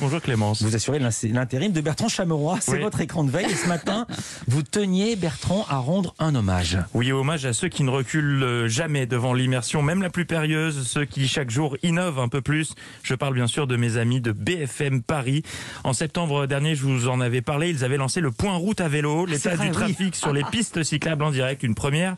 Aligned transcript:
Bonjour 0.00 0.20
Clémence. 0.20 0.62
Vous 0.62 0.76
assurez 0.76 1.00
l'intérim 1.00 1.72
de 1.72 1.80
Bertrand 1.80 2.06
Chameroy. 2.08 2.58
C'est 2.60 2.74
Oui. 2.74 2.80
votre 2.82 3.00
écran 3.00 3.24
de 3.24 3.32
veille. 3.32 3.46
Et 3.50 3.54
ce 3.56 3.66
matin, 3.66 4.06
vous 4.46 4.62
teniez, 4.62 5.16
Bertrand, 5.16 5.66
à 5.68 5.78
rendre 5.78 6.14
un 6.20 6.36
hommage. 6.36 6.78
Oui, 6.94 7.10
hommage 7.10 7.44
à 7.46 7.52
ceux 7.52 7.68
qui 7.68 7.82
ne 7.82 7.90
reculent 7.90 8.42
euh, 8.44 8.68
jamais 8.68 9.06
devant 9.06 9.34
l'immersion, 9.34 9.82
même 9.82 10.00
la 10.00 10.08
plus 10.10 10.24
périlleuse, 10.24 10.86
ceux 10.86 11.04
qui 11.04 11.26
chaque 11.26 11.50
jour 11.50 11.76
innovent 11.82 12.20
un 12.20 12.28
peu 12.28 12.40
plus. 12.40 12.74
Je 13.02 13.14
parle 13.16 13.34
bien 13.34 13.48
sûr 13.48 13.66
de 13.66 13.76
mes 13.76 13.96
amis 13.96 14.20
de 14.20 14.30
BFM 14.30 15.02
Paris. 15.02 15.42
En 15.82 15.92
septembre 15.92 16.46
dernier, 16.46 16.76
je 16.76 16.84
vous 16.84 17.08
en 17.08 17.20
avais 17.20 17.42
parlé, 17.42 17.68
ils 17.70 17.82
avaient 17.84 17.96
lancé 17.96 18.20
le 18.20 18.30
point 18.30 18.54
route 18.54 18.80
à 18.80 18.86
vélo, 18.86 19.26
l'état 19.26 19.56
vrai, 19.56 19.64
du 19.64 19.70
oui. 19.70 19.76
trafic 19.76 20.14
sur 20.14 20.32
les 20.32 20.44
pistes 20.52 20.84
cyclables 20.84 21.24
en 21.24 21.32
direct, 21.32 21.64
une 21.64 21.74
première. 21.74 22.14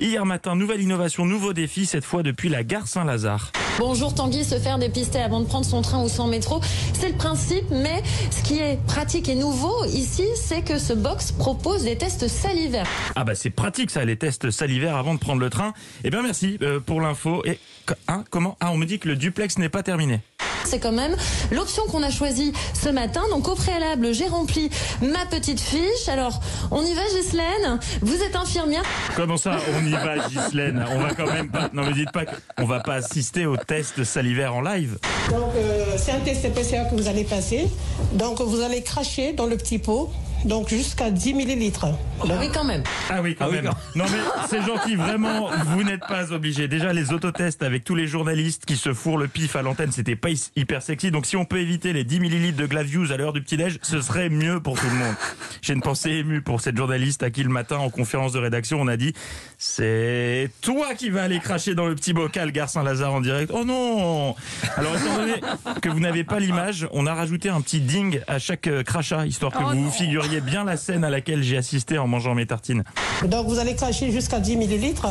Hier 0.00 0.24
matin, 0.24 0.56
nouvelle 0.56 0.80
innovation, 0.80 1.26
nouveau 1.26 1.52
défi, 1.52 1.84
cette 1.84 2.04
fois 2.06 2.22
depuis 2.22 2.48
la 2.48 2.64
gare 2.64 2.88
Saint-Lazare. 2.88 3.52
Bonjour 3.78 4.12
Tanguy, 4.12 4.44
se 4.44 4.58
faire 4.58 4.78
dépister 4.78 5.20
avant 5.20 5.40
de 5.40 5.44
prendre 5.46 5.64
son 5.66 5.82
train 5.82 6.02
ou 6.02 6.08
son 6.08 6.26
métro, 6.26 6.60
c'est 6.94 7.08
le 7.10 7.14
principe, 7.18 7.64
mais 7.70 8.02
ce 8.30 8.42
qui 8.42 8.60
est 8.60 8.78
pratique 8.86 9.28
et 9.28 9.34
nouveau 9.34 9.84
ici, 9.86 10.24
c'est 10.36 10.62
que 10.62 10.78
ce 10.78 10.92
box 10.92 11.32
propose 11.32 11.84
des 11.84 11.98
tests 11.98 12.28
salivaires. 12.28 12.86
Ah 13.16 13.24
bah 13.24 13.34
c'est 13.34 13.50
pratique 13.50 13.90
ça, 13.90 14.04
les 14.04 14.16
tests 14.16 14.50
salivaires 14.50 14.96
avant 14.96 15.14
de 15.14 15.18
prendre 15.18 15.40
le 15.40 15.50
train. 15.50 15.74
Eh 16.04 16.10
bien 16.10 16.22
merci 16.22 16.58
euh, 16.62 16.80
pour 16.80 17.00
l'info. 17.00 17.42
Et 17.44 17.58
hein, 18.06 18.24
comment? 18.30 18.56
Ah, 18.60 18.70
on 18.70 18.78
me 18.78 18.86
dit 18.86 18.98
que 18.98 19.08
le 19.08 19.16
duplex 19.16 19.58
n'est 19.58 19.68
pas 19.68 19.82
terminé. 19.82 20.20
C'est 20.68 20.80
quand 20.80 20.92
même 20.92 21.16
l'option 21.50 21.84
qu'on 21.86 22.02
a 22.02 22.10
choisie 22.10 22.52
ce 22.74 22.90
matin. 22.90 23.22
Donc 23.30 23.48
au 23.48 23.54
préalable, 23.54 24.12
j'ai 24.12 24.26
rempli 24.26 24.68
ma 25.00 25.24
petite 25.24 25.60
fiche. 25.60 26.08
Alors, 26.08 26.40
on 26.70 26.82
y 26.82 26.92
va 26.92 27.00
Ghislaine? 27.14 27.80
Vous 28.02 28.22
êtes 28.22 28.36
infirmière 28.36 28.82
Comment 29.16 29.38
ça, 29.38 29.56
on 29.80 29.86
y 29.86 29.92
va, 29.92 30.28
Ghislaine? 30.28 30.84
On 30.92 30.98
va 30.98 31.14
quand 31.14 31.32
même 31.32 31.48
pas. 31.48 31.70
Non, 31.72 31.84
mais 31.86 31.94
dites 31.94 32.12
pas 32.12 32.24
qu'on 32.26 32.66
va 32.66 32.80
pas 32.80 32.96
assister 32.96 33.46
au 33.46 33.56
test 33.56 34.04
salivaire 34.04 34.54
en 34.54 34.60
live. 34.60 34.98
Donc, 35.30 35.54
euh, 35.56 35.96
c'est 35.96 36.12
un 36.12 36.18
test 36.18 36.52
PCR 36.52 36.82
que 36.90 37.00
vous 37.00 37.08
allez 37.08 37.24
passer. 37.24 37.68
Donc, 38.12 38.40
vous 38.42 38.60
allez 38.60 38.82
cracher 38.82 39.32
dans 39.32 39.46
le 39.46 39.56
petit 39.56 39.78
pot, 39.78 40.10
donc 40.44 40.68
jusqu'à 40.68 41.10
10 41.10 41.34
millilitres. 41.34 41.86
Donc, 42.26 42.38
Oui 42.40 42.48
quand 42.52 42.64
même. 42.64 42.82
Ah 43.10 43.20
oui, 43.22 43.34
quand 43.38 43.44
Ah 43.46 43.48
oui, 43.50 43.56
même. 43.56 43.66
quand- 43.66 43.98
Non, 43.98 44.04
mais 44.10 44.18
c'est 44.48 44.62
gentil, 44.62 44.96
vraiment, 44.96 45.48
vous 45.66 45.84
n'êtes 45.84 46.00
pas 46.08 46.32
obligés. 46.32 46.66
Déjà, 46.68 46.92
les 46.92 47.12
autotests 47.12 47.62
avec 47.62 47.84
tous 47.84 47.94
les 47.94 48.06
journalistes 48.08 48.64
qui 48.66 48.76
se 48.76 48.92
fourrent 48.92 49.18
le 49.18 49.28
pif 49.28 49.54
à 49.56 49.62
l'antenne, 49.62 49.92
c'était 49.92 50.16
pas 50.16 50.30
hy- 50.30 50.50
hyper 50.56 50.82
sexy. 50.82 51.10
Donc, 51.10 51.26
si 51.26 51.36
on 51.36 51.44
peut 51.44 51.58
éviter 51.60 51.92
les 51.92 52.02
10 52.04 52.18
millilitres 52.20 52.56
de 52.58 52.66
Glavius 52.66 53.12
à 53.12 53.16
l'heure 53.16 53.32
du 53.32 53.40
petit-déj, 53.42 53.78
ce 53.82 54.00
serait 54.00 54.28
mieux 54.30 54.60
pour 54.60 54.78
tout 54.78 54.86
le 54.86 54.96
monde. 54.96 55.14
J'ai 55.62 55.74
une 55.74 55.80
pensée 55.82 56.10
émue 56.10 56.42
pour 56.42 56.60
cette 56.60 56.76
journaliste 56.76 57.22
à 57.22 57.30
qui 57.30 57.42
le 57.44 57.50
matin, 57.50 57.76
en 57.76 57.90
conférence 57.90 58.32
de 58.32 58.38
rédaction, 58.40 58.80
on 58.80 58.88
a 58.88 58.96
dit 58.96 59.12
c'est 59.58 60.50
toi 60.60 60.94
qui 60.94 61.10
vas 61.10 61.22
aller 61.24 61.40
cracher 61.40 61.74
dans 61.74 61.86
le 61.86 61.94
petit 61.94 62.12
bocal, 62.12 62.52
Gare 62.52 62.68
Saint-Lazare 62.68 63.12
en 63.12 63.20
direct. 63.20 63.50
Oh 63.54 63.64
non 63.64 64.34
Alors, 64.76 64.94
étant 64.96 65.16
donné 65.16 65.34
que 65.80 65.88
vous 65.88 66.00
n'avez 66.00 66.24
pas 66.24 66.38
l'image, 66.40 66.86
on 66.92 67.06
a 67.06 67.14
rajouté 67.14 67.48
un 67.48 67.60
petit 67.60 67.80
ding 67.80 68.20
à 68.28 68.38
chaque 68.38 68.66
euh, 68.66 68.82
crachat, 68.82 69.26
histoire 69.26 69.52
que 69.52 69.62
vous 69.62 69.84
vous 69.84 69.90
figuriez 69.90 70.27
bien 70.36 70.64
la 70.64 70.76
scène 70.76 71.04
à 71.04 71.10
laquelle 71.10 71.42
j'ai 71.42 71.56
assisté 71.56 71.98
en 71.98 72.06
mangeant 72.06 72.34
mes 72.34 72.46
tartines. 72.46 72.84
donc, 73.24 73.46
vous 73.48 73.58
allez 73.58 73.74
cracher 73.74 74.10
jusqu'à 74.12 74.40
10 74.40 74.56
millilitres. 74.56 75.08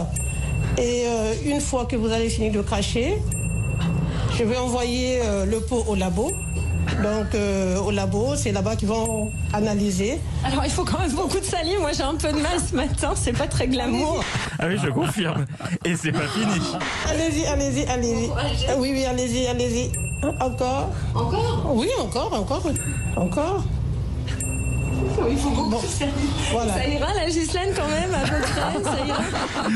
Et 0.77 1.03
euh, 1.07 1.33
une 1.45 1.59
fois 1.59 1.85
que 1.85 1.95
vous 1.95 2.11
avez 2.11 2.29
fini 2.29 2.51
de 2.51 2.61
cracher, 2.61 3.17
je 4.37 4.43
vais 4.43 4.57
envoyer 4.57 5.19
euh, 5.23 5.45
le 5.45 5.59
pot 5.59 5.83
au 5.87 5.95
labo. 5.95 6.31
Donc, 7.03 7.35
euh, 7.35 7.77
au 7.79 7.91
labo, 7.91 8.35
c'est 8.35 8.51
là-bas 8.51 8.75
qu'ils 8.75 8.87
vont 8.87 9.31
analyser. 9.53 10.19
Alors 10.45 10.63
il 10.63 10.71
faut 10.71 10.85
quand 10.85 10.99
même 10.99 11.11
beaucoup 11.11 11.39
de 11.39 11.43
salive. 11.43 11.79
Moi 11.79 11.91
j'ai 11.91 12.03
un 12.03 12.15
peu 12.15 12.31
de 12.31 12.39
mal 12.39 12.59
ce 12.59 12.75
matin. 12.75 13.11
C'est 13.15 13.33
pas 13.37 13.47
très 13.47 13.67
glamour. 13.67 14.23
Ah 14.57 14.65
oui, 14.67 14.77
je 14.81 14.89
confirme. 14.89 15.45
Et 15.83 15.95
c'est 15.95 16.11
pas 16.11 16.27
fini. 16.27 16.61
Allez-y, 17.09 17.45
allez-y, 17.45 17.85
allez-y. 17.85 18.29
Ah 18.69 18.73
Oui, 18.77 18.91
oui, 18.93 19.03
allez-y, 19.05 19.47
allez-y. 19.47 19.91
Encore? 20.39 20.89
Encore? 21.13 21.71
Oui, 21.75 21.89
encore, 21.99 22.33
encore, 22.33 22.63
encore. 23.15 23.63
Il 25.29 25.37
faut 25.37 25.49
beaucoup 25.49 25.67
Bon, 25.69 25.81
voilà. 26.51 26.73
Ça 26.73 26.87
ira 26.87 27.13
la 27.13 27.25
Ghislaine 27.25 27.73
quand 27.75 27.87
même 27.87 28.13
à 28.13 28.21
peu 28.21 28.41
près. 28.41 28.83
Ça 28.83 29.05
ira. 29.05 29.21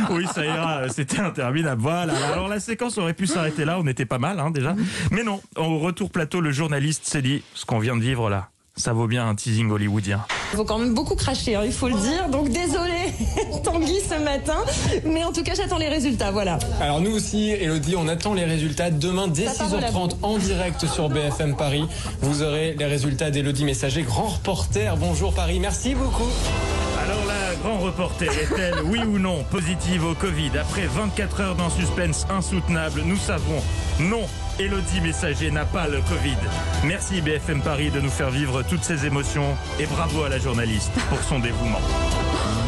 Oui, 0.12 0.26
ça 0.34 0.46
ira. 0.46 0.90
C'était 0.90 1.20
interminable. 1.20 1.82
Voilà. 1.82 2.14
Alors 2.34 2.48
la 2.48 2.60
séquence 2.60 2.98
aurait 2.98 3.14
pu 3.14 3.28
s'arrêter 3.28 3.66
là. 3.66 3.78
On 3.80 3.88
était 3.88 4.06
pas 4.06 4.20
mal, 4.20 4.40
hein, 4.40 4.52
déjà. 4.52 4.76
Mais 5.12 5.24
non. 5.24 5.42
Au 5.58 5.80
retour 5.80 6.10
plateau, 6.10 6.42
le 6.42 6.52
journaliste 6.52 7.06
s'est 7.06 7.22
dit 7.22 7.44
ce 7.54 7.66
qu'on 7.66 7.80
vient 7.80 7.96
de 7.96 8.02
vivre 8.02 8.30
là. 8.30 8.50
Ça 8.76 8.94
vaut 8.94 9.08
bien 9.08 9.28
un 9.28 9.36
teasing 9.36 9.70
hollywoodien. 9.70 10.22
Il 10.54 10.58
faut 10.58 10.66
quand 10.66 10.80
même 10.80 10.94
beaucoup 10.94 11.16
cracher, 11.16 11.56
hein, 11.56 11.62
il 11.66 11.72
faut 11.72 11.88
le 11.88 11.96
dire. 11.96 12.28
Donc 12.30 12.50
désolé 12.50 13.14
Tanguy 13.64 14.00
ce 14.02 14.22
matin, 14.22 14.58
mais 15.06 15.24
en 15.24 15.32
tout 15.32 15.44
cas 15.44 15.54
j'attends 15.56 15.78
les 15.78 15.88
résultats. 15.88 16.32
Voilà. 16.32 16.60
Alors 16.82 17.00
nous 17.00 17.12
aussi, 17.12 17.52
Elodie, 17.52 17.96
on 17.96 18.08
attend 18.08 18.34
les 18.34 18.44
résultats 18.44 18.90
demain 18.90 19.28
dès 19.28 19.46
La 19.46 19.54
parole 19.54 19.84
à 19.84 19.90
6h30 19.90 20.12
en 20.24 20.38
direct 20.38 20.86
sur 20.88 21.10
BFM 21.10 21.56
Paris. 21.56 21.86
Vous 22.22 22.44
aurez 22.44 22.76
les 22.78 22.86
résultats 22.86 23.32
d'Elodie 23.32 23.66
Messager, 23.66 24.02
grand 24.04 24.28
reporter. 24.28 24.98
Bonjour 24.98 25.34
Paris, 25.34 25.60
merci 25.60 25.96
beaucoup. 25.96 26.30
Alors 27.04 27.26
la 27.26 27.56
grand 27.56 27.80
reporter 27.80 28.30
est-elle, 28.30 28.82
oui 28.86 29.00
ou 29.00 29.18
non, 29.18 29.44
positive 29.46 30.06
au 30.06 30.14
Covid 30.14 30.52
Après 30.60 30.86
24 30.86 31.42
heures 31.42 31.56
d'un 31.56 31.70
suspense 31.70 32.28
insoutenable, 32.30 33.02
nous 33.06 33.18
savons, 33.18 33.62
non, 34.00 34.28
Elodie 34.60 35.02
Messager 35.02 35.50
n'a 35.52 35.66
pas 35.66 35.88
le 35.88 36.00
Covid. 36.02 36.38
Merci 36.84 37.22
BFM 37.22 37.62
Paris 37.62 37.90
de 37.90 38.00
nous 38.00 38.10
faire 38.10 38.30
vivre 38.30 38.62
toutes 38.64 38.84
ces 38.84 39.06
émotions 39.06 39.56
et 39.80 39.86
bravo 39.86 40.24
à 40.24 40.30
la 40.30 40.38
journaliste 40.38 40.92
pour 41.10 41.22
son 41.24 41.40
dévouement. 41.40 41.82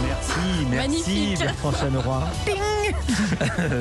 Merci, 0.08 0.66
merci, 0.70 0.88
Magnifique. 0.90 1.40
Bertrand 1.40 1.72
Chameroy. 1.74 2.24